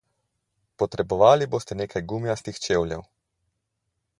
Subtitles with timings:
[0.83, 3.05] Potrebovali boste nekaj gumijastih čevljev.